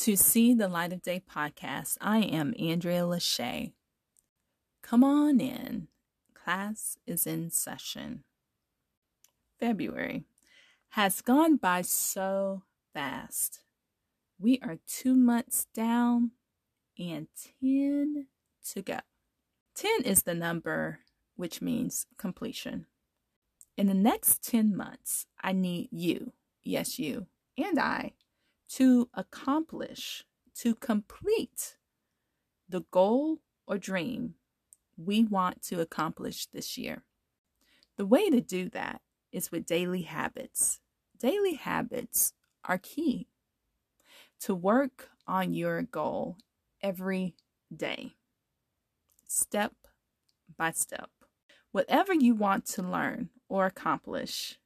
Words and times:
to 0.00 0.16
See 0.16 0.54
the 0.54 0.66
Light 0.66 0.94
of 0.94 1.02
Day 1.02 1.22
podcast. 1.30 1.98
I 2.00 2.20
am 2.20 2.54
Andrea 2.58 3.02
Lachey. 3.02 3.72
Come 4.82 5.04
on 5.04 5.40
in. 5.40 5.88
Class 6.32 6.96
is 7.06 7.26
in 7.26 7.50
session. 7.50 8.24
February 9.58 10.24
has 10.90 11.20
gone 11.20 11.56
by 11.56 11.82
so 11.82 12.62
fast. 12.94 13.60
We 14.38 14.58
are 14.62 14.78
two 14.88 15.14
months 15.14 15.66
down 15.74 16.30
and 16.98 17.26
10 17.60 18.26
to 18.70 18.80
go. 18.80 19.00
10 19.74 20.04
is 20.06 20.22
the 20.22 20.34
number 20.34 21.00
which 21.36 21.60
means 21.60 22.06
completion. 22.16 22.86
In 23.76 23.86
the 23.86 23.92
next 23.92 24.42
10 24.48 24.74
months, 24.74 25.26
I 25.42 25.52
need 25.52 25.90
you, 25.92 26.32
yes, 26.62 26.98
you, 26.98 27.26
and 27.58 27.78
I, 27.78 28.12
to 28.74 29.08
accomplish, 29.14 30.24
to 30.54 30.74
complete 30.74 31.76
the 32.68 32.82
goal 32.90 33.40
or 33.66 33.78
dream 33.78 34.34
we 34.96 35.24
want 35.24 35.62
to 35.62 35.80
accomplish 35.80 36.46
this 36.46 36.76
year. 36.76 37.04
The 37.96 38.06
way 38.06 38.30
to 38.30 38.40
do 38.40 38.68
that 38.70 39.00
is 39.32 39.50
with 39.50 39.66
daily 39.66 40.02
habits. 40.02 40.80
Daily 41.18 41.54
habits 41.54 42.32
are 42.64 42.78
key 42.78 43.28
to 44.40 44.54
work 44.54 45.10
on 45.26 45.52
your 45.52 45.82
goal 45.82 46.38
every 46.82 47.34
day, 47.74 48.12
step 49.26 49.72
by 50.56 50.72
step. 50.72 51.10
Whatever 51.72 52.14
you 52.14 52.34
want 52.34 52.66
to 52.66 52.82
learn 52.82 53.30
or 53.48 53.66
accomplish, 53.66 54.58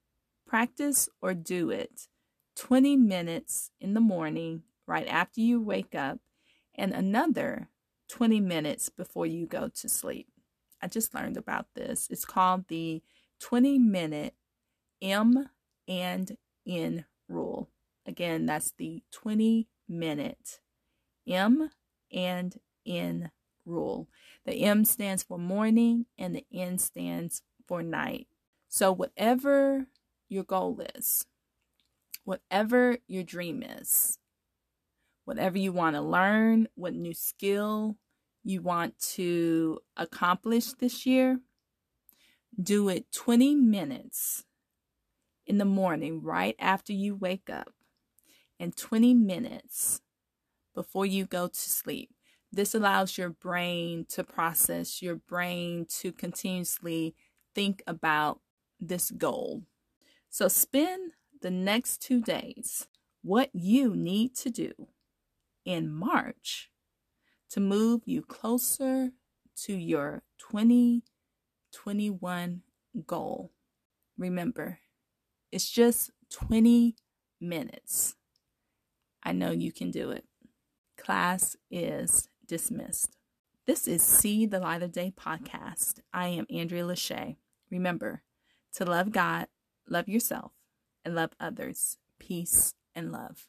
practice 0.47 1.09
or 1.21 1.35
do 1.35 1.71
it 1.71 2.09
20 2.57 2.97
minutes 2.97 3.71
in 3.81 3.95
the 3.95 4.01
morning 4.01 4.63
right 4.87 5.07
after 5.09 5.41
you 5.41 5.61
wake 5.61 5.95
up 5.95 6.19
and 6.75 6.93
another 6.93 7.69
20 8.09 8.41
minutes 8.41 8.89
before 8.89 9.27
you 9.27 9.47
go 9.47 9.69
to 9.69 9.89
sleep. 9.89 10.29
I 10.83 10.87
just 10.87 11.15
learned 11.15 11.37
about 11.37 11.67
this. 11.75 12.09
It's 12.11 12.25
called 12.25 12.69
the 12.69 13.03
20 13.41 13.79
minute 13.79 14.35
M 15.01 15.49
and 15.89 16.37
N 16.67 17.07
rule. 17.29 17.71
Again, 18.07 18.47
that's 18.47 18.73
the 18.73 19.03
20 19.13 19.69
minute 19.89 20.61
M 21.27 21.71
and 22.13 22.59
N 22.87 23.31
rule. 23.65 24.09
The 24.45 24.55
M 24.65 24.85
stands 24.85 25.23
for 25.23 25.39
morning 25.39 26.07
and 26.19 26.37
the 26.37 26.45
N 26.53 26.79
stands 26.79 27.43
for 27.67 27.83
night. 27.83 28.29
So, 28.69 28.93
whatever 28.93 29.87
your 30.29 30.45
goal 30.45 30.83
is, 30.95 31.27
whatever 32.25 32.99
your 33.07 33.23
dream 33.23 33.63
is, 33.63 34.19
whatever 35.25 35.59
you 35.59 35.73
want 35.73 35.97
to 35.97 36.03
learn, 36.03 36.69
what 36.75 36.95
new 36.95 37.15
skill 37.15 37.97
you 38.43 38.61
want 38.61 38.99
to 38.99 39.79
accomplish 39.97 40.73
this 40.73 41.07
year, 41.07 41.41
do 42.61 42.89
it 42.89 43.11
20 43.13 43.55
minutes 43.55 44.45
in 45.47 45.59
the 45.59 45.65
morning 45.65 46.23
right 46.23 46.57
after 46.59 46.93
you 46.93 47.15
wake 47.15 47.51
up 47.51 47.73
and 48.59 48.77
20 48.77 49.15
minutes 49.15 50.01
before 50.75 51.07
you 51.07 51.25
go 51.27 51.49
to 51.49 51.59
sleep. 51.59 52.11
This 52.53 52.75
allows 52.75 53.19
your 53.19 53.31
brain 53.31 54.07
to 54.11 54.23
process, 54.23 55.03
your 55.03 55.17
brain 55.17 55.87
to 56.01 56.13
continuously 56.13 57.15
think 57.55 57.83
about 57.87 58.41
this 58.81 59.11
goal. 59.11 59.63
So 60.31 60.49
spend 60.49 61.13
the 61.45 61.51
next 61.51 62.01
two 62.01 62.21
days 62.23 62.89
what 63.21 63.51
you 63.53 63.95
need 63.95 64.35
to 64.35 64.49
do 64.49 64.73
in 65.67 65.93
March 65.93 66.71
to 67.51 67.61
move 67.61 68.01
you 68.07 68.23
closer 68.23 69.11
to 69.55 69.75
your 69.75 70.23
2021 70.39 72.63
goal. 73.07 73.53
Remember, 74.17 74.79
it's 75.53 75.71
just 75.71 76.11
20 76.31 76.97
minutes. 77.43 78.15
I 79.23 79.33
know 79.33 79.51
you 79.51 79.71
can 79.71 79.91
do 79.91 80.13
it. 80.13 80.25
Class 80.97 81.57
is 81.71 82.31
dismissed. 82.49 83.19
This 83.67 83.87
is 83.87 84.03
See 84.03 84.47
the 84.47 84.61
Light 84.61 84.83
of 84.83 84.93
Day 84.93 85.13
podcast. 85.15 86.01
I 86.11 86.29
am 86.29 86.47
Andrea 86.49 86.85
Lachey. 86.85 87.37
Remember 87.71 88.23
to 88.77 88.87
love 88.87 89.13
God, 89.13 89.49
love 89.87 90.09
yourself, 90.09 90.53
and 91.05 91.15
love 91.15 91.31
others. 91.39 91.99
Peace 92.19 92.75
and 92.95 93.13
love. 93.13 93.47